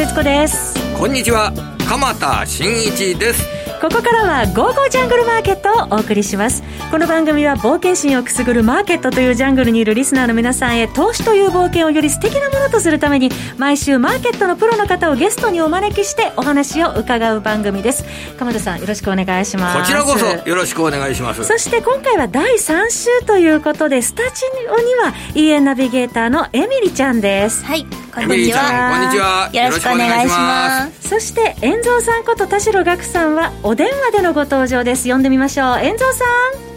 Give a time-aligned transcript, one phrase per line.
[0.00, 0.74] 節子です。
[0.96, 1.52] こんにちは。
[1.86, 3.59] 鎌田新一です。
[3.80, 18.04] ここからは「ゴーゴージャングルマーケット」をお送りしますこの番組は冒険心をくすぐるマーケットというジャングルにいるリスナーの皆さんへ投資という冒険をより素敵なものとするために毎週マーケットのプロの方をゲストにお招きしてお話を伺う番組です。
[18.38, 19.80] 鎌田さんよろしくお願いします。
[19.80, 21.42] こちらこそよろしくお願いします。
[21.42, 28.90] そして今回は第3週ということでスタジオには EN ナビゲーターのエミリちゃんですはいこんにちは。
[28.92, 31.08] こんにちはよろしくお願いします。
[31.08, 35.08] そして遠蔵さんこと田代岳さんはお電話でのご登場です。
[35.08, 35.78] 呼んでみましょう。
[35.78, 36.69] 遠蔵さん。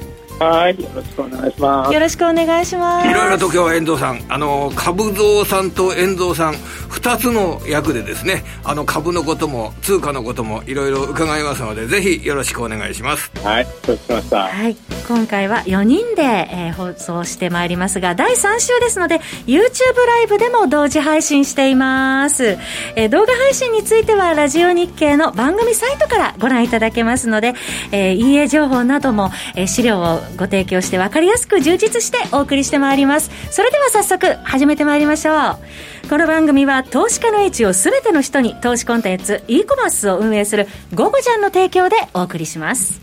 [0.44, 1.94] はい、よろしくお願いします。
[1.94, 3.08] よろしくお願いします。
[3.08, 6.56] いろいろと今日は遠藤さん、あの株蔵さんと遠藤さん
[6.90, 13.32] 二つの役でですね、あの株のことも通貨のこともいろいろ伺いますので、ぜひよろしくお願いします。
[13.44, 14.48] はい、承知しました。
[14.48, 14.76] はい、
[15.08, 19.60] 今回は4人で、えー、放送してまいりますが、第3週ですので、YouTube
[20.06, 22.58] ライブでも同時配信しています。
[22.96, 27.54] えー、動画配信についてはラジオ日経の番組サイトからご覧いただけますので、
[27.92, 33.30] えー、EA 情報なども、えー、資料をご提供して分かりやすく充実してお送りしてまいります。
[33.52, 36.10] それでは早速始めてまいりましょう。
[36.10, 43.02] この番組は投資家の位置を全ての人に投資コンテンツ e コマースを運営する「ゴゴジャン」の提供でお送りします。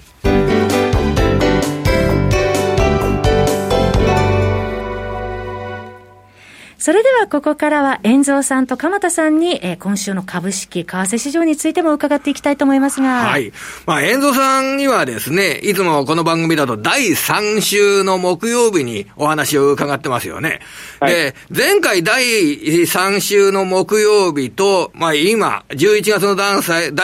[6.81, 13.27] それではここからは、遠蔵さんと鎌田さんに、えー、今週の株式、為替市場についても伺っていきたいと思いますが。
[13.27, 13.53] はい。
[13.85, 20.61] まあ、遠蔵さんにはですね、いつもこの番組だと第3週の木曜日にお話を伺ってますよね。
[21.01, 26.63] はい、で、前回第3週の木曜日と、まあ今、11月の第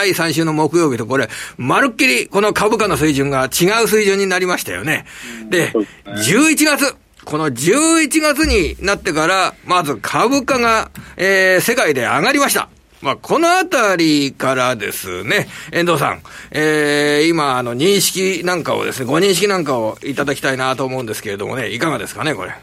[0.09, 5.05] 3週の木曜日とこれ、まるっきりこの株価の水準が違う水準になりましたよね。
[5.51, 5.71] で、
[6.05, 6.95] 11月、
[7.27, 12.69] この11月になってから、まず株価が、えー、世界で上がりました。
[13.01, 16.21] まあ、このあたりからですね、遠藤さん、
[16.51, 22.53] えー、今、あの、認識なんかをですね、ご認識なんかをいただきたいなと思うんですけれどもね、いかがですかね、これ。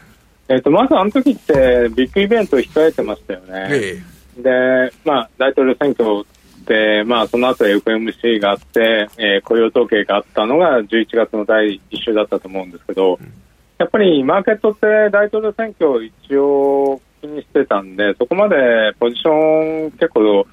[0.49, 3.67] えっ、と、まずあの時って、ビッグイベントを控えてましたよね。
[3.69, 4.03] え
[4.39, 6.25] え、で、まあ、大統領選挙
[6.65, 13.44] で、まあ、その後 FMC があって、えー、雇用統計があったのが11月の第1週だったと思うんですけど、うん
[13.77, 18.55] やっぱりマーケットって大統領選挙を一応気にしてたんで、そこまで
[18.99, 20.45] ポジション結構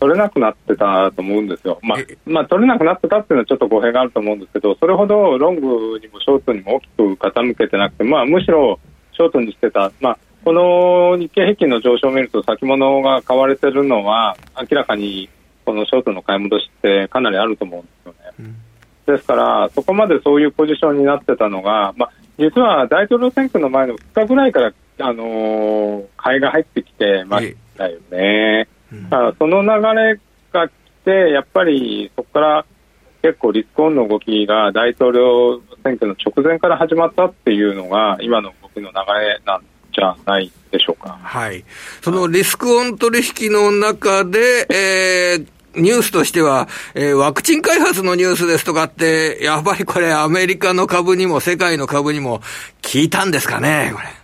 [0.00, 1.78] 取れなくなってたと思うんですよ。
[1.82, 8.80] まあ、まあ、取れなくなってたっていうのはちょっと語弊があると思うんですけど、それほどロングにもショートにも大きく傾けてなくて、まあ、むしろ
[9.12, 9.92] ショートにしてた。
[10.00, 15.28] まあ、この日経平均の上昇を見ると先物が買われてるのは明らかに
[15.66, 18.18] このショートの買い戻しってかなりあると思うんですよね。
[18.38, 28.66] うん、ですから、そこまでそういうポジションになってたのが、まあ、実は大統領選挙の前の2日ぐらいから、あのー、買いが入ってきてましたよね。
[28.92, 29.08] うん、
[29.38, 29.68] その流
[30.00, 30.20] れ
[30.52, 30.72] が来
[31.04, 32.64] て、やっぱりそこから
[33.22, 41.18] 結構リスクオンの動きが大統領選挙の直前から始まったっていうのが、今の動きの流れなんじゃないでしょうか。
[41.22, 41.62] はい。
[42.00, 52.40] そのリスクオン取引の中で、えー、ニュースとしては、えー、ワクチン開発のニュースですとかって、やっぱりこれアメリカの株にも世界の株にも
[52.82, 54.20] 効いたんですかね、これ。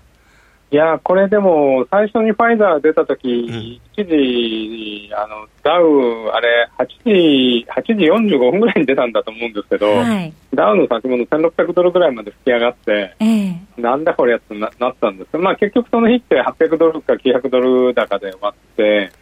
[0.72, 15.36] いや、これでも、最初にファイザー出た時、うん、一時、あの、ダウ、あれ、8時、8時45分ぐらいに出たんだと思うんですけど、はい、ダウの先物1600ドルぐらいまで吹き上がって、えー、なんだこれやつななったんです。
[15.38, 19.12] まあ結局その日って800ドルか900ドル高で終わって、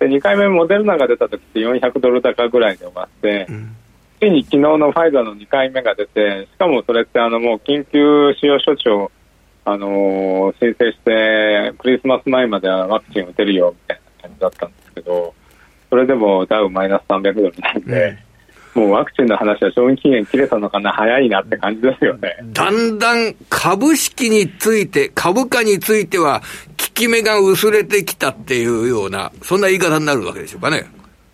[0.00, 3.76] で2回目モデルナが出た時って400ドル高ぐらいで終わって、うん、
[4.18, 9.12] ついに昨日のファイザーの2回目が出てしかもそれってあのもう緊急使用処置を、
[9.66, 15.34] あのー、申請してクリスマス前まではワクチン打てるよみたいな感じだったんですけど
[15.90, 18.29] それでもダウマイナス300ドルなんで。
[18.74, 22.36] もうワクチンの話は賞味期限切れたのかな、早いなって感じですよね。
[22.52, 26.46] だんだん株式について、株価については、効
[26.94, 30.86] き目が薄れてきたっていうような、そんな言い方になるわけでしょうかね。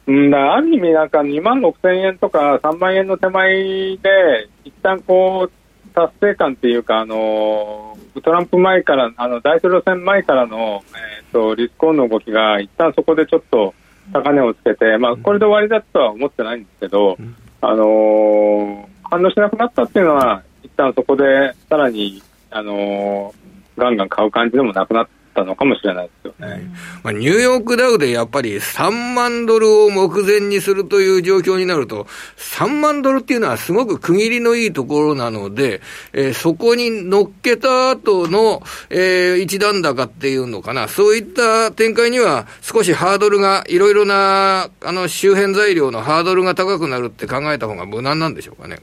[0.07, 5.53] うん、だある意味、なんか2万6千円とか3万円の手前で、一旦こう、
[5.95, 13.75] 達成感っていうか、あのトランプ前から、あの大統領選前からの、えーと、リスクオンの動きが、一旦そこでちょっと
[14.13, 17.17] 高値をつけて、まあ、これで終わりだとは思ってないんですけど、
[17.61, 26.71] あのー、反応しなくなったっていうのは、一旦そこでさらに、あのー、ガンガン買う感じでもなくなっったのかもしれないですよね。
[27.03, 32.07] まあ、ニューヨークダウでやっぱり3万ドルを目前にするという状況になると、
[32.39, 35.83] 3万ドルっていうのはすごく区切りのいいところなので、
[36.15, 48.79] えー、そこに乗っけた後の、えー、一段高っていうのかな、そういった展開には少しハードルが、いろいろな、あの、周辺材料のハードルが高くなるって考えた方が無難なんでしょうかね。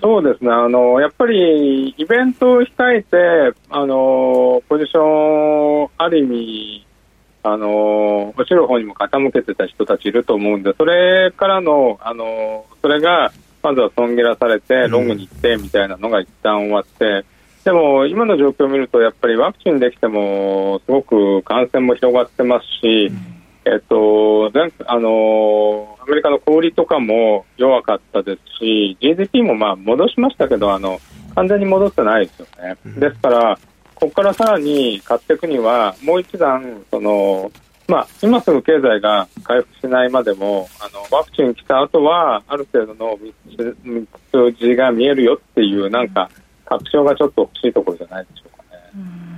[0.00, 6.86] そうですね、あのやっぱりイベントを控えて、あのポジション、ある意味、
[7.44, 17.24] あの落ちる方にも傾けてた人たちいると思うんで、それからの、あのそれがまずは損切らされて、ロングに行ってみたいなのが一旦終わって、うん、
[17.64, 23.12] でも今の状況を見ると、やっぱりワクチンできても、すごく感染も広がってますし、
[23.64, 24.50] えっと、
[24.86, 31.00] あのアメリカの小売とかも弱かったですし、GDP もまあ戻しましたけど、あの
[31.34, 32.76] 完全に戻ってないですよね。
[32.98, 33.58] ですから、
[33.94, 37.52] ここからさらに買っていくには、もう一段、その
[37.88, 43.18] まあ、今すぐ経済が回復しないまでも、あのワクチン来た後は、ある程度の
[44.32, 46.30] 数字が見えるよっていう、なんか、
[46.64, 49.31] 確証がちょっと欲しいところじゃないでしょうかね。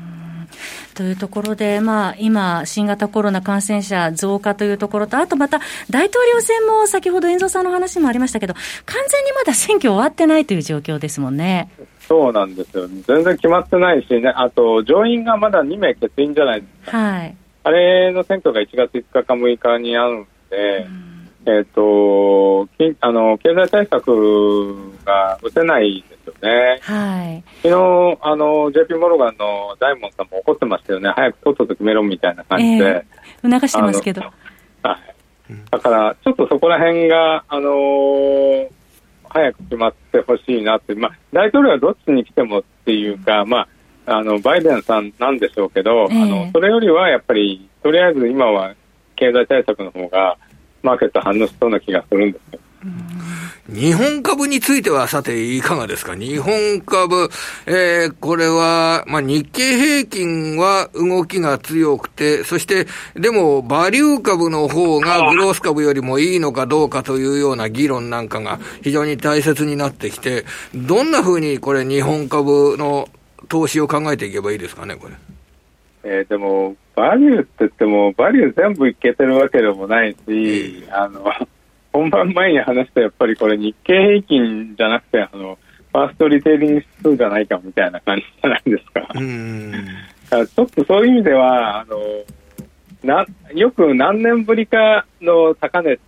[0.94, 5.60] というところで、まあ、今、新型コロナ感染者増加というところと、あとまた
[5.90, 8.54] 大統領選も先ほど遠藤さんの話もありましたけど、
[8.86, 11.68] 完全にまだ選挙終わってないという状況ですもんね。
[12.08, 21.14] そうなんですよ、全然決まってないしね、あと上院がまだ2名欠員じゃないですか、はい、あれの選挙が1月5日か6日にあるんで、うん。
[21.46, 22.68] えっ、ー、と、
[23.00, 26.04] あの、経済対策が打てない
[26.44, 26.78] ね。
[26.82, 27.42] はい。
[27.62, 31.10] 昨日、あの、JP モルガンの大門さんも怒ってましたよね。
[31.10, 33.04] 早くとっとと決めろみたいな感じで。
[33.42, 34.20] えー、促してますけど。
[34.20, 35.14] はい。
[35.70, 38.68] だから、ちょっとそこら辺が、あのー、
[39.28, 43.66] 早く決まってほしいなって、まあ、大統領はどっちに来てもっていうか、ま
[44.06, 48.74] あ、あの、バイデンさんなんでしょうけど、えー、あの、それよりはやっぱり、とりあえず今は
[49.16, 50.36] 経済対策の方が、
[50.82, 52.60] マーケット反応しそうな気がするんですよ。
[53.68, 56.14] 日本株については、さて、いかがですか？
[56.14, 57.30] 日本株、
[57.66, 70.44] えー、これは、まあ、日経平均は動きが強くて、そして、でも、バリュー株の方がグロース株よりもいいのかどうかというような議論なんかが非常に大切になってきて、
[70.74, 73.08] どんなふうにこれ、日本株の
[73.48, 75.14] 投資を考えていけばいいですかね、これ？
[76.06, 81.24] えー、でも、バリューって言っても、バリュー全部いけてるわけでもないし、あの、
[81.94, 85.56] 本番前に話したやっぱりこれ日経平均じゃなくて、あの、
[85.92, 89.08] ファーストリテイリング指数じゃないかみたいな感じじゃないですか。
[89.14, 89.72] うん
[90.28, 91.96] ちょっとそういう意味では、あの、
[93.04, 93.24] な、
[93.54, 95.98] よく何年ぶりかの高値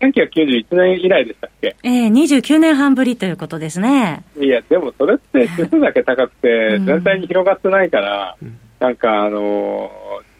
[0.00, 1.76] 1991年以来でしたっけ？
[1.82, 4.22] ええー、29年半ぶりということですね。
[4.38, 10.31] いや、でもそれって指数だけ高くて、全体に広がってないから、うん、なんかあのー、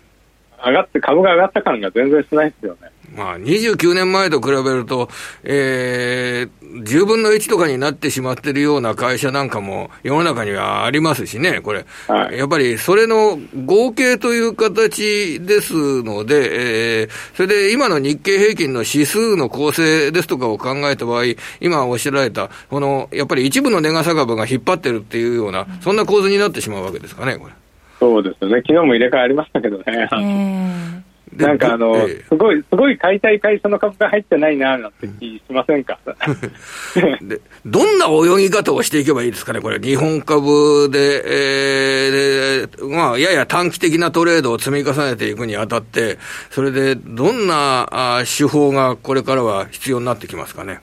[0.65, 2.91] 上がって、株が上がった感が全然しないですよね。
[3.15, 5.09] まあ、29年前と比べると、
[5.43, 11.85] えー、10分の1とかになってしまっているような会社なんかも世の中にはありますしね、これ。
[12.09, 21.25] はい、やっぱりそれの合計という形ですので、えー、それで今の日経平均の指数の構成ですとかを考えた場合、
[21.61, 27.62] 今おっしゃられた、この、やっぱり一部の値傘株が引っ張ってるっていうような、そんな構図になってしまうわけですかね、これ。
[28.03, 28.57] そうですよね。
[28.67, 29.85] 昨日も入れ替えありましたけどね。
[29.87, 31.03] えー
[31.35, 35.99] なんかあの、えー、すごい、すごい買いたい会社の株が入ってないな、なんて気しませんか？
[37.23, 46.19] でどんな泳ぎ方をしていけばいいですかね、これ、日本株で、えー、でまあ、やや短期的なトレードを積み重ねていくにあたって、
[46.51, 50.81] それでどんなあ手法がこれからは必要になってきますかね？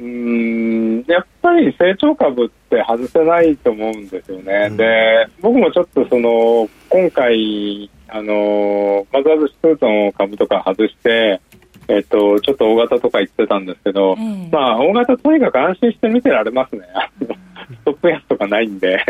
[0.00, 11.40] うんやっぱり成長株って外せないと思うんですよね、うん、で僕もちょっとその今回、あのマザーズ指数の株とか外して、
[11.88, 14.16] えっと、ちょっと大型とか言ってたんですけど、
[14.50, 16.82] まあ、大型とにかく安心して見てられますね、
[17.20, 19.04] ストップ安とかないんで、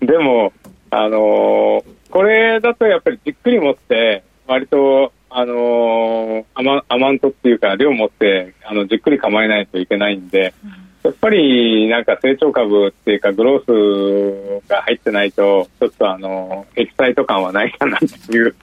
[0.00, 0.52] でも、
[0.90, 10.52] あのこれだとやっぱりじっくり持って、割とあのアマアマントっていうか量持ってあのじっくり構えないといけないんで、
[11.02, 18.54] やっぱりなんか成長株っていうかグロースが入ってないとちょっとあのエキサイト感はないかなっていう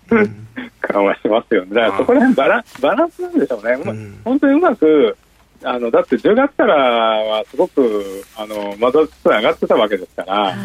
[0.79, 1.73] 感はしますよね。
[1.73, 3.71] だからそこら辺バラバランスなんでしょうね。
[3.71, 5.17] うん、本当にうまく
[5.63, 10.55] あのだって10月からはすごくあのマザーズ上がってたわけですから、はい、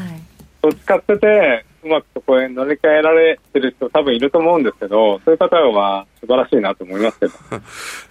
[0.63, 7.33] そっち買っててうまくそこへ乗り換えられてる人多分いると思うんですけど、そういう方は素晴らしいなと思いますけど。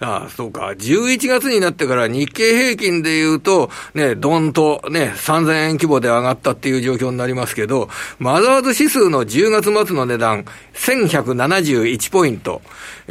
[0.00, 0.72] ああ、そうか。
[0.76, 12.62] 11月になってから日経平均で言うと、ね、どんとね、3000円規模で上がったっていう状況になりますけど、マザーズ指数の10月末の値段、1171ポイント。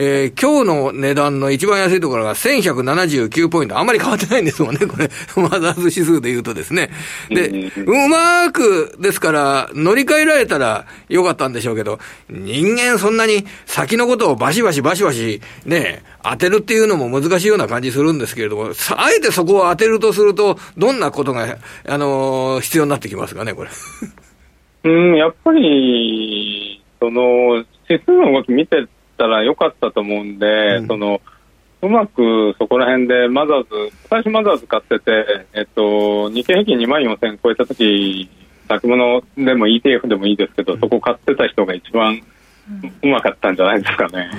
[0.01, 3.77] えー、今日の値段の一番安いところが1179ポイント。
[3.77, 5.09] あんまり変わってないんですもんね、これ。
[5.35, 6.89] マザーズ指数で言うとですね。
[7.29, 7.49] で、
[7.85, 11.99] うまく、ですから、乗り換えられたらよかったんでしょうけど、
[12.29, 23.69] 人間そんなに先のことをバシバシバシバシね、当てるっていうのも難しいような感じするんですけれども、あえてそこを当てるとすると、どんなことが、あのー、必要になってきますかね、これ。
[24.83, 28.85] うん、やっぱり、その、指数の動き見て
[29.17, 31.21] たらよかったと思うんで、うん、その、
[31.81, 33.69] うまくそこら辺でマザーズ、
[34.09, 38.29] 最初マザーズ買ってて、えっと、日経平均2万4000超えた時
[38.67, 42.21] 先物でも ETF でもいいですけど、そこ買ってた人が一番
[43.01, 43.55] うまかったん。
[43.55, 44.29] じゃないですかね。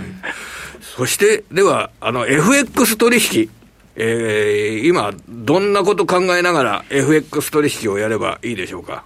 [0.80, 3.50] そして、では、あの、FX 取引。
[3.96, 5.72] えー、今、どん。
[5.72, 9.04] なこと考えながら FX 取引をやればいいでしょうか。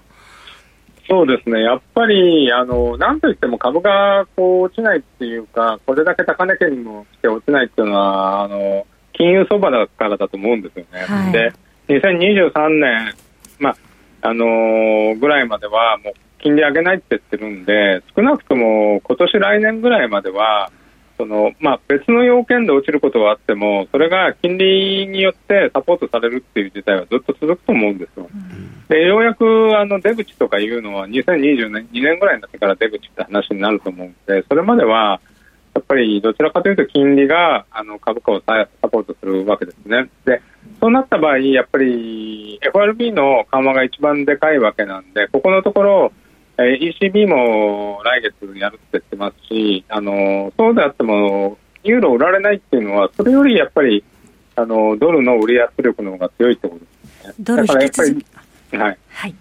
[1.08, 3.20] そうですね、やっぱり、あの、なん。
[3.20, 10.62] といっても株がこう落ちないっていうか、これだけ高値圏にも来て落ちないっていうのは、あの、金融相場だからだと思うん。
[10.62, 11.00] ですよね。
[11.00, 11.52] はい、で、
[11.88, 13.14] 2023年、
[13.58, 13.76] まあ、
[14.22, 16.14] あのー、ぐらいまではもう
[16.44, 20.70] 金利上げないって言ってるんで、少なくとも今年来年ぐらいまでは、
[21.16, 28.28] そのまあ、別の要件で落ちることはあっても、それが金利によってサポートされるっていう事態はずっと続くと思うんですよ。
[28.88, 29.44] でようやく
[29.78, 35.20] あの出口とかいうのは2020年2年ぐらいになってから出口って話になると思うんで、それまでは
[35.74, 40.10] やっぱりどちらかというと金利があの株価をサポートするわけですね。
[40.24, 40.42] で
[40.80, 46.12] そうなった場合、やっぱり FRB の緩和が一番でかいわけなんで、ここのところ、
[46.58, 54.04] えー、ECB も来月やるって言ってますし、あのそうであっても、ユーロ売られないっていうのは、それよりやっぱり
[54.56, 56.86] あのドルの売り圧力の方が強いってことで
[57.22, 57.34] すね。
[57.40, 58.26] ドルだからやっぱり、
[58.78, 59.34] はい、はい、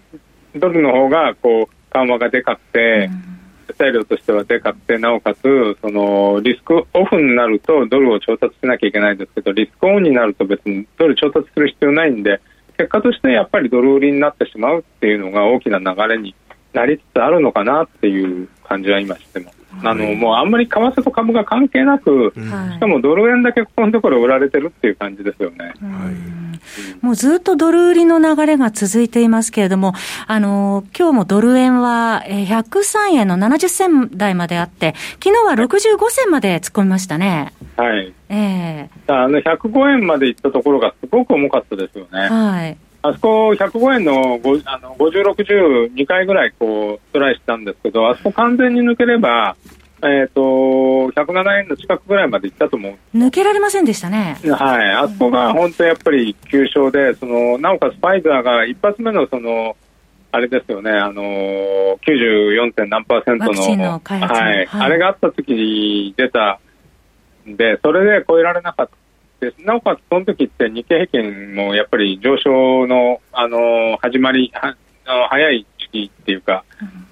[0.56, 3.34] ドルの方がこう緩和がでかくて、うん。
[3.78, 12.40] 材料としてはでかくて、なおかつ、そのリスクオフになるとドルを調達しなきゃいけないんですけど、リスクオンになると別にドル調達する必要ないんで、
[12.76, 16.34] 結果としてやっぱりドル売りになってしまうっていうのが大きな流れに
[16.74, 19.64] なりつつあるのかなっていう感じは今してます。
[19.82, 25.72] あのもうあんまり為替と株が関係なく、しかもドル円だけここのところ売られてるっていう感じですよね。
[27.00, 29.92] もうずっとドル売りの流れが続いていますけれども、
[30.26, 37.52] あの今日もドル円は103円の70銭台まであって、昨日は65銭まで突っ込みましたね。
[37.76, 38.12] はい。
[38.28, 42.20] ええー、あの105円まで行ったところがすごく重かったですよね。
[42.28, 42.76] はい。
[43.04, 49.56] あそこ105円のあの50、60、2回ぐらいこうトライしたんですけど、あそこ完全に抜ければ、
[50.00, 50.40] えーと、
[51.12, 52.96] 107円の近くぐらいまでいったと思う。
[53.14, 59.76] 抜けられませんでしたね、はい、あそこが本当やっぱり急所で、そのなおかつファイザーが一発目のその
[60.32, 62.88] あれですよね、あの 94.
[62.88, 66.58] 何パーセントのはい、はい、あれがあった時に出た
[67.46, 69.03] んで、それで超えられなかった。
[69.64, 74.74] なおかつ、その時って日経平均もやっぱり上昇の、あの始まりは
[75.28, 76.64] 早い時期っていうか、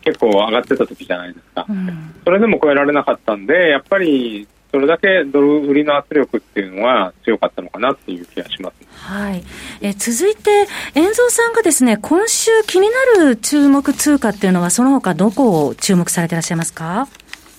[0.02, 8.76] 結構上がってた時じゃないですか、うん、それでも超えられなかったんで、やっぱりそれだけドル売りの圧力っていうのは強かったのかなっていう気がします。
[9.07, 9.45] はい。
[9.83, 12.88] え続いて、遠蔵さんがですね、今週気に
[13.19, 17.07] なる注目通貨っていうのは、その他どこを注目されていらっしゃいますか？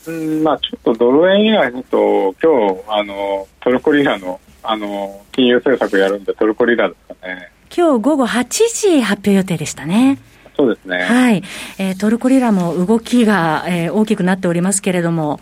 [0.07, 7.51] うんまあ、ちょっとドル円以外だと、今日あのトルコリラのあの金融政策やるんで、トルコリラですかね。
[7.75, 10.19] 今日午後8時発表予定でしたね。
[10.55, 11.03] そうですね。
[11.03, 11.43] はい。
[11.79, 15.39] えー、トルコリラも動きが、えー、大きくなっておりますけれども。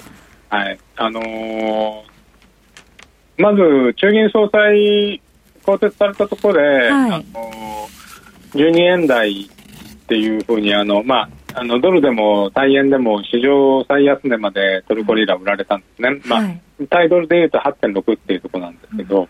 [0.50, 0.80] はい。
[0.96, 2.04] あのー、
[3.38, 5.22] まず、中銀総裁、
[5.64, 9.50] 更迭されたところで、はい、あのー、12円台っ
[10.08, 19.28] ていうふうに、あの、まあ、あのドルでも対円でも史上最安値までトルコリラ売られたんですね、はい、まあ、対ドルでいうと8.6っていうところなんですけど、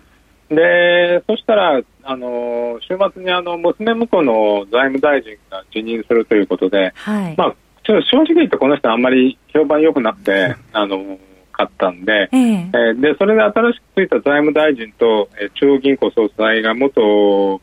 [0.49, 11.19] うん、でそしたら、あの週末にあの娘婿の財務大臣が辞任するということで、はい、まあ、ちょっと正直言ってこの人あんまり評判良くなくて、 あの
[11.51, 17.61] かったんで、えー、えー、でそれで新しくついた財務大臣と、えー、中央銀行総裁が元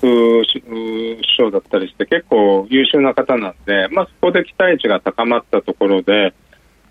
[0.00, 6.34] 首相だったりして結構優秀な方なんで、まあ、そこで期待値が高まったところで、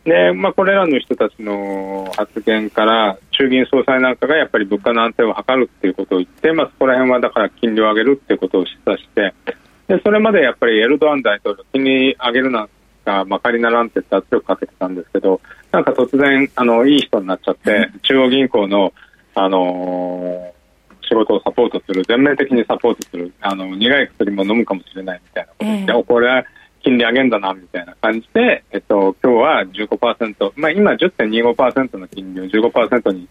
[0.04, 9.34] で、まあ、これらの人たちの発言から中銀総裁なんかがやっぱり物価の安定を図るっていうことを言って、まあ、そこら辺はだから金利を上げるっていうことを示唆して
[9.88, 12.70] でそれまでやっぱりエルドアン大統領金利上げるなん
[13.04, 15.42] か、まあ、カリナランテって圧力かけてたんですけど、
[15.72, 18.94] なんか突然、あの、いい人になっちゃって、中央銀行の、
[19.36, 20.63] あのー、
[21.08, 26.46] 仕事をサポートする、全面的にサポートする、あの、苦い薬も飲むかもしれないみたいなことで、えー、これは
[26.82, 33.28] 金利上げんだな、みたいな感じで、えっと、今日は15%、まあ、今10.25%の金利を15%に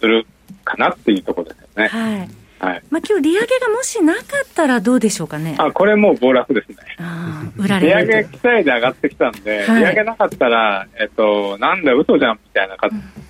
[0.00, 0.26] する
[0.64, 1.88] かなっていうところですよね。
[1.88, 2.82] はいはい。
[2.90, 5.54] まあ今日利上げがもしなかったらどうでしょうかね。
[5.58, 6.76] あこれもう暴落ですね。
[6.98, 12.76] あ売られ利上げ期待で上がってきたんで、はい、利上げなかったら、えっと、なんだ、嘘じゃんみたいな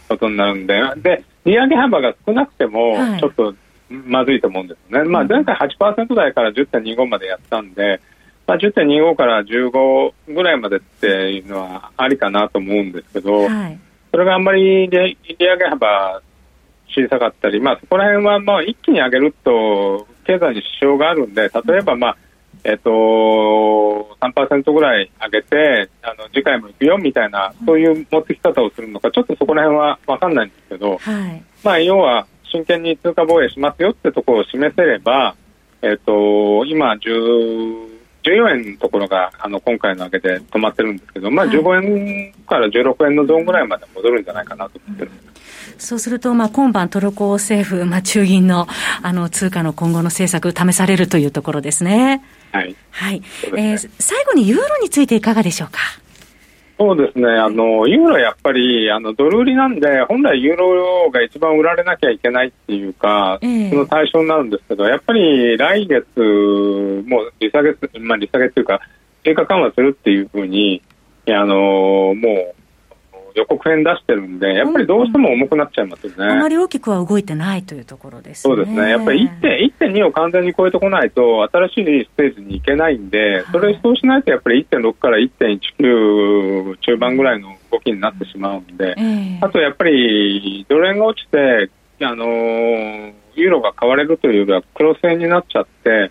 [0.09, 3.55] ことになるんで、うん、で、利上げ幅が少なくても、ちょっと
[3.91, 5.00] まずいと思うんですね。
[5.00, 8.00] はい、まあ前回8%台から10.25までやったんで、
[8.47, 13.79] まあ、10.25から15ぐらいまでっていうのはありかなと思うんですけど、はい、
[14.11, 16.21] それがあんまり利上げ幅
[16.88, 22.17] 小さかったり、まあ、そこら辺はまあ一気に上げると経済に支障があるんで、例えば、まあ
[22.64, 22.91] えっと、
[24.21, 35.37] 3%ぐらい上げてあの次回も行くよみたいなそういう持ってき方をするのかちょっとそこら辺は分かんないんですけど、はい、まあ、要は真剣に通貨防衛しますよってところを示せれば、
[35.83, 45.34] えっと、今10 14円のところがあの今回の上げで止まってるんですけど、まあ、15円から16円のゾーンぐらいまで戻るんじゃないかなと思ってるんです。
[45.78, 48.66] そうすると、まあ、今晩トルコ政府、まあ、中銀の
[49.02, 52.23] あの通貨の今後の政策、試されるというところですね。
[52.52, 52.76] はい。
[52.90, 53.21] はい。
[53.21, 53.26] ね、
[53.57, 55.78] えー、最後にユーロについていかがでしょうか？
[56.76, 66.04] そうですね、あのユーロやっぱりあのドル売りなんで、本来ユーロが一番売られなきゃいけないっていうか、えー、その対象になるんですけど、やっぱり来月
[67.07, 68.81] も利下げ、まあ、利下げっていうか、
[69.23, 70.83] 追加緩和するっていうふうに、
[71.28, 72.54] あのもう
[73.35, 76.33] 予告編出してるんで、やっぱりどうしても重くなっちゃいますよね。
[76.33, 78.55] あまり大きくは動いてないというところですね。
[78.55, 78.91] そうですね。
[78.91, 88.95] やっぱり1.2を完全に超えてこないと、新しいステージに行けないんで、それそうしないとやっぱり1.6から1.19中盤ぐらいの動きになってしまうんで、
[89.41, 96.11] あとやっぱりドル円が落ちて、あのユーロが買われるというよりは黒線になっちゃって、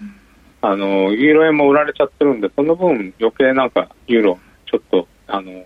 [0.62, 5.65] あのユーロ円も売られちゃってるんで、その分余計なんかユーロちょっとあの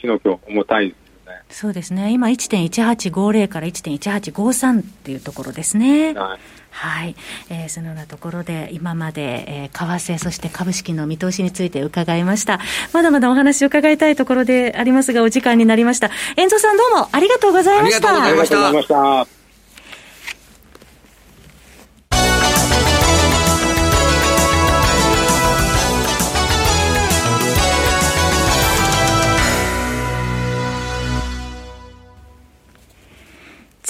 [0.00, 1.42] 昨日今日重たいですよね。
[1.48, 2.12] そうですね。
[2.12, 6.14] 今1.1850から1.1853っていうところですね。
[6.14, 6.38] はい。
[6.76, 7.16] はい、
[7.48, 12.60] えー、そのようなところで今まで、えー、為替そして株式の見通しについて伺いました
[12.92, 19.35] まだまだお話を伺いたいところでありますがお時間になりました遠藤さんどうもありがとうございましたありがとうございました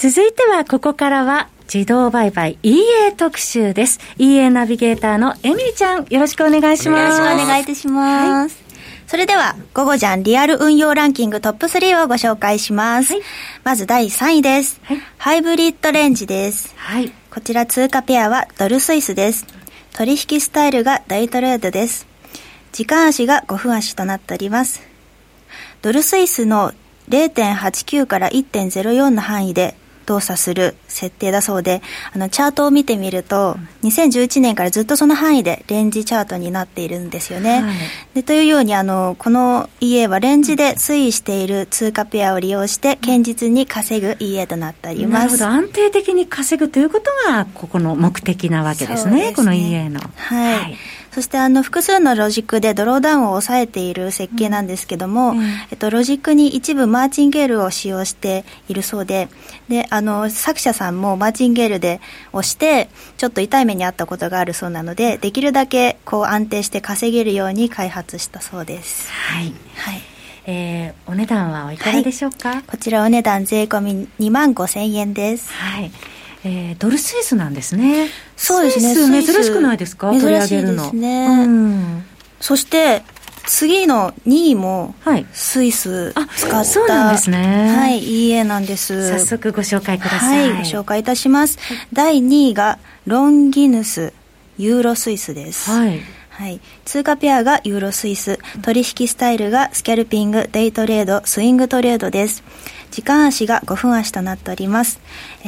[0.09, 3.99] 続いてはここからは自動売買 EA 特集です。
[4.17, 7.19] EA ナビゲーターのエミリちゃん、よろしくお願いします。
[7.19, 8.55] よろしくお願いいたします。
[8.55, 13.15] はい、それでは、午後じゃんリアル運用ランキングトップ3をご紹介します。
[13.15, 13.21] はい、
[13.65, 15.01] まず第3位です、はい。
[15.17, 16.73] ハイブリッドレンジです。
[16.77, 19.45] はい、こちら通貨ペアはドルスイスです。
[19.91, 22.07] 取引スタイルがダイトレードです。
[22.71, 24.81] 時間足が5分足となっております。
[25.81, 26.71] ドルスイスの
[27.09, 29.75] 0.89から1.04の範囲で
[30.07, 31.81] 動作する設定だそうで、
[32.13, 37.61] あの、チャートを見てみると、2011年からずっとその範囲でレンジチャートになっているんですよね。
[37.61, 37.75] はい、
[38.15, 45.19] でというように、あの、この EA はレンジで推移している通貨ペアを利用して、堅実に稼ぐ EA となっております。
[45.19, 45.45] なるほど。
[45.45, 49.21] 安定的に稼ぐということが、ここの目的なわけですね。
[49.21, 49.99] すねこの EA の。
[50.15, 50.77] はい、はい
[51.17, 59.27] そしてあの複数のロジックでドローダウンを抑えている設計なんですけども、うん、えっと、ロジックに一部マーチンゲールを使用しているそうで
[59.67, 62.01] であの作者さんもマーチンゲールで
[62.33, 69.09] 押してちょっと痛い目にあったことがあるそうなのでできるだけこう安定して稼げるように開発したそうです。
[69.09, 70.01] はい、はい。
[70.45, 75.51] えー、お値段はいかがでしょうか、はい、こちらお値段税込み2万5千円です。
[75.51, 75.91] はい
[76.43, 78.09] えー、ドルスイスなんですね。
[78.35, 79.23] そうですね。
[79.23, 80.11] 珍しくないですか？
[80.11, 80.91] 取り上げるの。
[80.91, 82.05] ね、うん、
[82.39, 83.03] そして、
[83.45, 84.93] 次の2位も
[85.33, 87.75] スイス使った、はい、そうなんですね。
[87.77, 89.09] はい、EA なんです。
[89.19, 90.49] 早速ご紹介ください。
[90.51, 91.57] はい、ご紹介いたします。
[91.59, 94.13] はい、第2位がロンギヌス
[94.57, 95.71] ユーロスイスです。
[95.71, 96.01] はい。
[96.29, 102.43] はい、通貨ペアがユーロスイス、取引スタイルがスキャルピング、デイトレード、スイングトレードです。
[102.91, 104.99] 時間足が5分足となっております、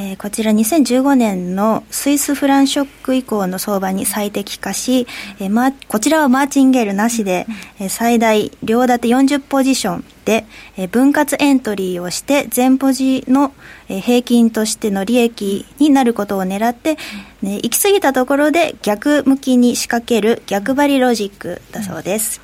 [0.02, 5.06] えー、こちら2015年のスイスフランショック以降の相場に最適化し、
[5.40, 7.46] えーま、こちらはマーチンゲールなしで、
[7.78, 10.46] えー、最大両立て40ポジションで、
[10.78, 13.52] えー、分割エントリーをして全ポジの、
[13.90, 16.96] えー、平均としての利益になることを狙って、
[17.42, 22.40] ね、行き過ぎたところで逆向きに仕掛ける逆張りロジックだそうです、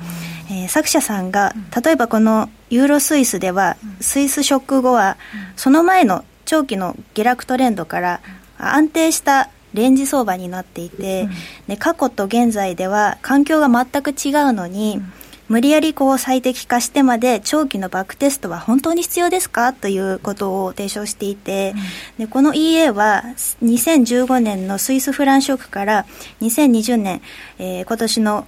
[0.50, 5.16] えー、作者さんが例えばこのユーロスイスでは、スイスショック後は、
[5.54, 8.20] その前の長期の下落トレンドから
[8.56, 11.28] 安定したレンジ相場になっていて、
[11.68, 15.02] で過去と現在では環境が全く違うのに、
[15.48, 19.72] 無理やりこう最適化してまで長期のバックテストは本当に必要ですか？
[19.72, 21.74] ということを提唱していて、
[22.18, 23.22] うん、でこの EA は
[23.62, 26.06] 2015年のスイスフランショックから
[26.40, 27.22] 2020年、
[27.58, 28.46] えー、今年の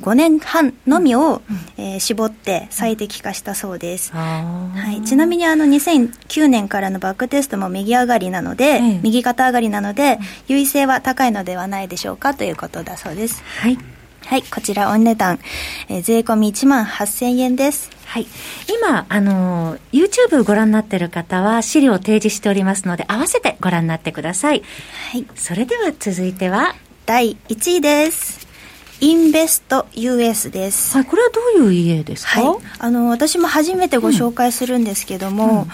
[0.00, 1.42] 5年半のみを、
[1.78, 13.78] うん、えー、絞って最適化したそうです、はい、ちなみにあの2009年からのバックテストも右上がりなので、右肩上がりなので優位性は高いのではないでしょうかということだそうですはい
[14.26, 15.40] はい、こちらお値段、
[15.88, 17.90] えー、税込み1万8000円です。
[18.06, 18.26] はい。
[18.82, 24.62] 今、あの、YouTube ご覧になっている方は資料を提示しておりますので、合わせてご覧になってください。
[25.10, 25.26] はい。
[25.34, 26.74] それでは続いては、
[27.04, 28.51] 第1位です。
[29.02, 30.96] インベスト US です。
[30.96, 35.66] はい、これはどういう家ですか、はい、あの、私も初めてご紹介するんですけども、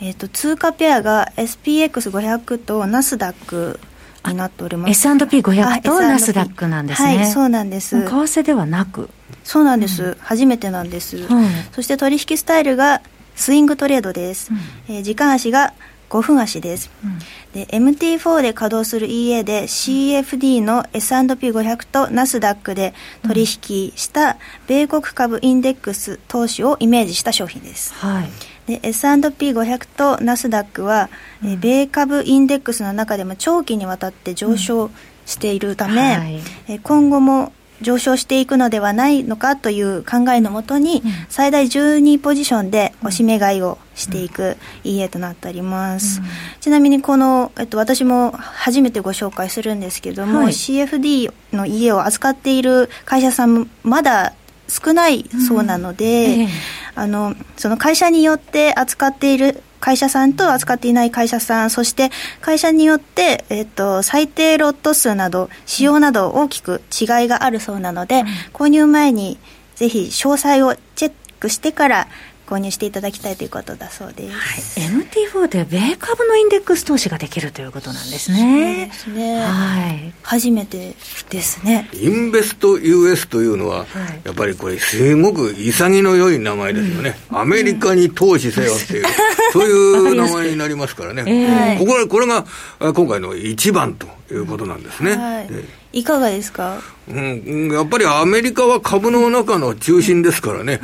[0.00, 3.80] うん、えっ、ー、と、通貨ペアが SPX500 とナスダック
[4.26, 4.90] になっております。
[4.90, 7.16] S&P500 とナスダックなんですね。
[7.16, 8.02] はい、そうなんです。
[8.02, 9.08] 為替ではなく。
[9.44, 10.02] そうなんです。
[10.04, 11.26] うん、初めてなんです、うん、
[11.72, 13.00] そして取引スタイルが
[13.34, 14.50] スイングトレードです。
[14.52, 15.72] うん、えー、時間足が
[16.10, 16.90] 5分足です。
[17.04, 17.18] うん、
[17.52, 22.94] で MT4 で稼働する EA で CFD の S&P500 とナスダックで
[23.26, 24.36] 取引した
[24.66, 27.94] 米国株インデックス投資をイメージした商品です。
[27.94, 28.28] はい。
[28.66, 31.10] で S&P500 とナスダックは、
[31.42, 34.90] うん、え米株インデックスの中でも長期にわたって上昇
[35.26, 35.98] しているため、うん。
[35.98, 46.26] はい、え今後も上昇していくのではないのかという考えのもとに、うん、最大12ポジションでおしめ買いをしていく EA となっております、うん、
[46.60, 54.34] ちなみにこの、えっと、私も初めてご紹介するんですけども、はい、CFD の家を扱っている会社さんまだ
[54.68, 56.48] 少ないそうなので、うんええ、
[56.94, 69.38] あのその会社によって扱っている会社さんと扱っていない会社さんそして会社によって、えっと、最低ロット数など仕様など大きく違いがあるそうなので、うん、購入前に
[69.74, 72.08] ぜひ詳細をチェックしてから
[72.46, 78.90] 購入していただきたいということだそうです、はい、MT4 で米株のインデックス投資ができるということなんですね。
[78.92, 80.94] そうですね、はい、初めて
[81.30, 81.88] ですね。
[81.94, 83.86] インベスト US というのは、はい、
[84.24, 89.04] やっぱりこれすごく潔の良い名前ですよね、うん、アメリカに投資せよっていう、
[89.52, 92.44] そういう名前になりますからね、えー、こここれが
[92.92, 95.48] 今回の一番ということなんですね、はい、
[95.94, 100.80] いかがですか、うん、やっぱりアメリカは株の中の中心ですからね、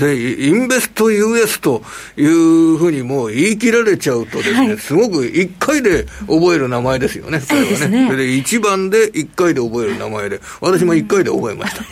[0.00, 1.82] でインベスト US と
[2.16, 8.08] いうふうにもう言い切られちゃうとですね、はい、すごく1回で覚える名前ですよね、それはね。
[8.08, 11.84] それで1番で1回で覚える名前で、私も1回で覚えました。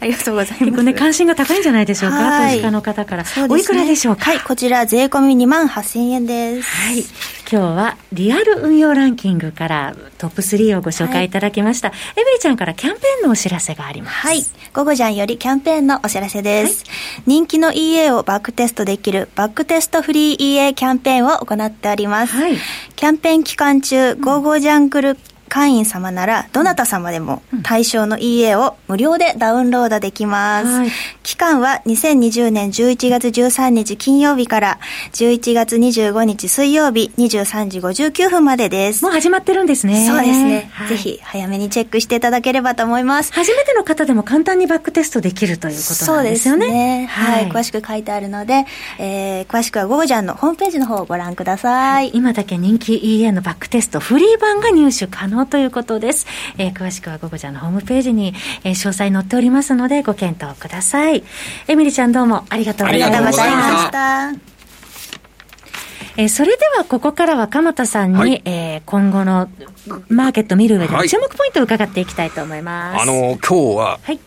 [0.00, 0.64] ありがとうございます。
[0.64, 3.22] 結構ね、関心が高いんじゃないでしょうか、投資家の方から。
[3.22, 4.30] ね、おいくらでしょうか？
[4.30, 6.68] はい、こちら税込み2万8000円です。
[6.68, 7.04] はい。
[7.50, 11.88] 今日はリアル運用ランキングからトップ3をご紹介いただきました。
[11.88, 14.26] はい、エビーちゃんからキャンペーンのお知らせがあります。
[14.26, 14.44] はい。
[14.74, 16.84] 午後じゃんよりキャンペーンのお知らせです。
[16.84, 22.36] はい、人気の EA をバックテストできるバックテストフリー EA キャンペーンを行っております。
[22.36, 22.56] はい。
[22.96, 25.16] キャンペーン期間中、ゴーゴージャングル
[25.48, 30.66] 会員様なら、どなた様でも対象の EA を無料でダウンロードできます。
[30.66, 30.90] はい、
[31.22, 34.78] 期間は2020年11月13日金曜日から
[35.12, 39.02] 11月25日水曜日23時59分までです。
[39.02, 40.06] もう始まってるんですね。
[40.06, 40.70] そうですね。
[40.72, 43.32] はい、ぜひ早めにチェックしていただければと思います。
[43.32, 46.66] 初めての方でも簡単にバックテストできるということなんですよね。
[46.66, 47.06] そうですね。
[47.06, 48.66] はい、詳しく書いてあるので、
[48.98, 52.10] えー、詳しくはゴージャンのホームページの方をご覧ください。
[52.14, 56.26] 今だけ人気 EA のバックテストフリー版が入手可能能ということです。
[56.58, 61.22] えー、詳しくはゴゴちゃんのホームページに、えー、詳細載っておりますのでご検討ください。
[61.68, 64.32] エミリちゃんどうもありがとうございました。
[66.16, 69.48] えー、それではここからは鎌田さんに、はい、えー、今後の
[70.08, 73.06] マーケット見る上で注目ポイントを伺っていきたいと思います。
[73.08, 74.18] はい、あの、今日は、はい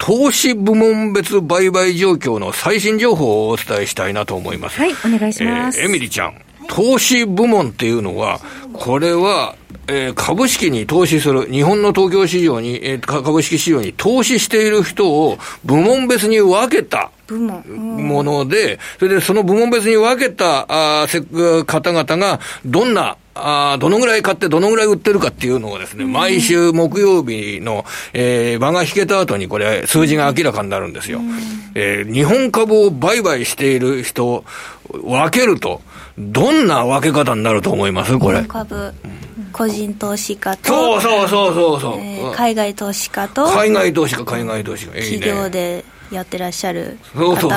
[0.00, 4.78] 投資部門別売買状況の最新情報をお伝えしたいなと思います。
[4.78, 5.80] はい、お願いします。
[5.80, 8.40] えー、エミリちゃん、投資部門っていうのは、
[8.72, 9.56] これは、
[9.88, 21.06] えー、株式に投資する、日本の東京市場に、えー、株式市場に投資している人を部門別に分けたもので、それでその部門別に分けたあ
[21.66, 31.20] 方々が、どんなあどのぐらい買ってどのぐらい売ってるかっていうのをですね、毎週木曜日の、えー、場が引けた後にこれ、数字が明らかになるんですよ。
[31.74, 34.44] えー、日本株を売買している人を
[34.90, 35.82] 分けると、
[36.18, 38.18] どんな分け方になると思います？
[38.18, 38.42] これ。
[38.42, 38.92] 株。
[39.50, 44.92] 個人投資家とそうそうそうそうそう、えー、海外投資家と海外投資家海外投資家。
[45.00, 46.98] 企業でやってらっしゃる
[47.36, 47.48] 方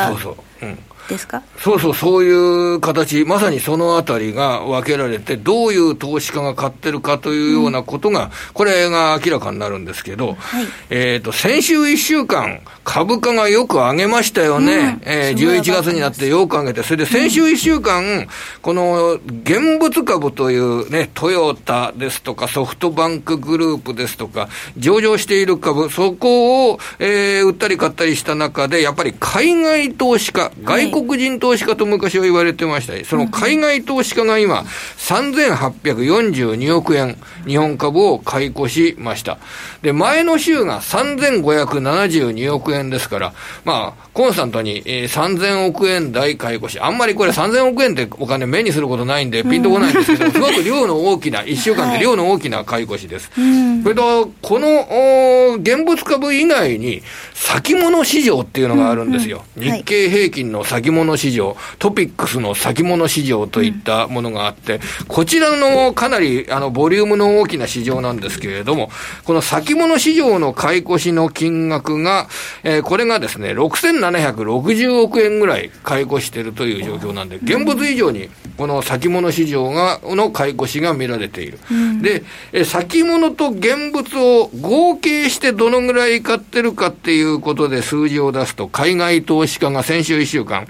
[1.18, 1.42] そうそうそうそう、うんですか？
[1.60, 2.32] そうそう、そうい
[2.76, 15.00] う形、まさにそのあたりが分けられて、どういう投資家が買ってるかというようなことが、うん、これが明らかになるんですけど、はい、えっ、と、先週1週間、株価がよく上げましたよね。
[15.06, 18.28] うん、えー、11月になってよく上げて、それで先週1週間、うん、
[18.62, 33.06] この現物株というね、トヨタですとかソフトバンクグループですとか、上場している株、そこを、えー、売ったり買ったりした中で、やっぱり海外投資家、外国人投資家と昔は言われてました。
[33.06, 34.66] その海外投資家が今、
[34.98, 39.38] 3842億円、日本株を買い越しました。
[39.82, 43.34] で、前の週が3572億円ですから、
[43.66, 53.32] まあ、コンスタントに、えー、3000億円台買い越し、あんまりこれ3000億円ってお金目にすることないんで、ピンとこないんですけど、すごく量の大きな、1週間で量の大きな買い越しです。
[53.34, 57.02] はい、それと、この、現物株以外に、
[57.34, 59.44] 先物市場っていうのがあるんですよ。
[59.58, 68.90] うんうん、日経平均の先物市場、トピックスの先物市場といったものがあって、こちらのかなり、あの、ボリュームの大きな市場なんですけれども、
[69.24, 72.28] この先物市場の買い越しの金額が、
[72.64, 81.60] えー、これがですね、6760億円ぐらい買い越しているという状況なんで、現物以上にこの先物市場が、の買い越しが見られている。
[81.72, 82.24] うん、で、
[82.54, 90.68] え先物と現物を合計してどのぐらい買ってるかっていうことで数字を出すと、海外投資家が先週1週間、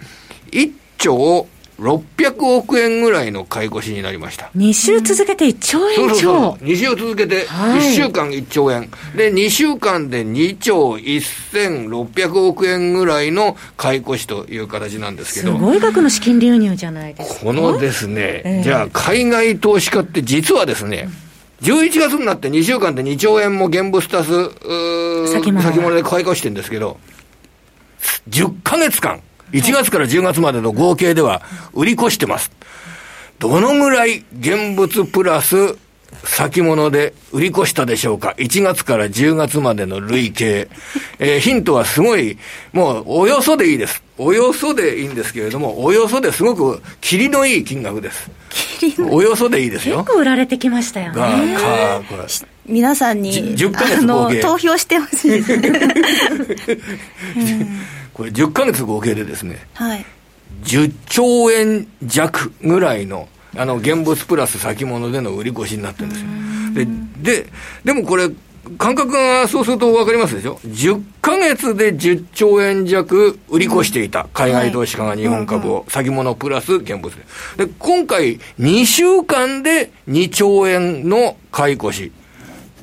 [0.52, 1.48] 1兆
[1.82, 4.52] 600億円ぐらいの買い越しになりました。
[4.56, 15.58] 2週続けて1兆円超、そうそうそう2週続けて、1週間1兆円、はい、で、2週間で2兆1600億円ぐらいの買い越しという形なんですけど。
[15.58, 17.46] すごい額の資金流入じゃないですか。
[17.46, 21.10] このですね、えー、じゃあ海外投資家って実はですね、
[21.64, 27.00] 11月になって2週間で2兆円も現物足す、先物で買い越してるんですけど、
[28.30, 31.42] 10ヶ月間、1月から10月までの合計では
[31.74, 32.52] 売り越してます。
[33.40, 35.78] どのぐらい現物プラス
[36.24, 40.68] 先物で売り越したでしょうか ?1 月から10月までの累計。
[41.20, 42.38] えー、ヒントはすごい、
[42.74, 44.04] もうおよそでいいです。
[44.18, 48.30] およそでいいんですけれども、およそですごく霧のいい金額です。
[49.10, 50.00] およそでいいですよ。
[50.00, 51.56] 結構売られてきましたよね。
[51.56, 52.24] かこれ
[52.68, 54.42] 皆さんに、10ヶ月合計。
[54.42, 55.72] 投票してほしいですね。
[58.14, 60.06] これ10ヶ月合計でですね、はい、
[60.64, 66.28] 10兆円弱ぐらいの、あの、現物プラス先物での売り越しになってるんですよ。
[67.22, 67.48] で、で、
[67.84, 68.30] でもこれ、
[68.78, 77.12] 感覚がそうすると分かりますでしょ ?10 ヶ月で10兆円弱売り越していた、海外投資家が日本株を、先物プラス現物
[77.58, 77.66] で。
[77.66, 82.12] で、今回2週間で2兆円の買い越し。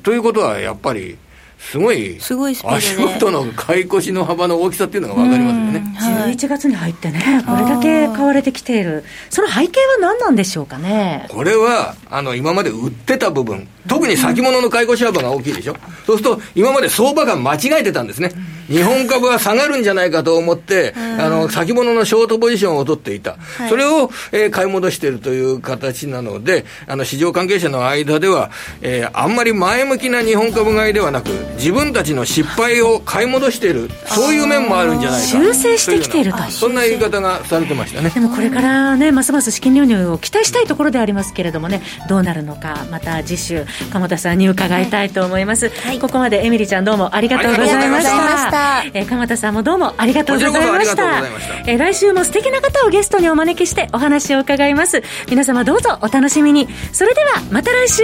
[0.03, 1.17] ということはやっぱり、
[1.59, 5.79] すごい、すごいスピード足元の買い越しの幅の大きさっていうのが分かりますよね。
[5.97, 11.27] はい、11月に入ってね、これだけ買われてきている、その背景は何なんでしょうかね？
[11.29, 15.75] これは、あの、今まで売ってた部分、特に先物の買い越し幅が大きいでしょ。
[16.05, 18.31] そうすると、今まで相場が間違えてたんですね。
[18.67, 23.31] 日本株は下がるんじゃないかと思って、あの、先物のショートポジションを取っていた。
[23.57, 35.27] はい、それを、えー、買い戻しているという形なので、あの、市場関係者の間では、えー、あんまり前向きな日本株買いではなく、自分たちの失敗を買い戻している、そういう面もあるんじゃないか。
[35.27, 36.39] 修正してきていると。
[36.49, 38.09] そんな言い方がされてましたね。
[38.09, 45.69] でもこれからね、ますます資金流入を期待したいところでありますけれどもね、どうなるのか、また次週、鎌田さんに伺いたいと思います。
[45.69, 48.83] はい、ここまでエミリちゃんどうもありがとうございました。
[48.93, 51.19] えー、鎌田さんもどうもありがとうございました。
[51.65, 55.03] えー、来週も素敵な方をゲストにお招きしてお話を伺います。
[55.29, 56.67] 皆様どうぞお楽しみに。
[56.93, 58.03] それではまた来週